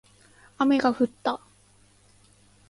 [0.57, 1.39] 雨が降った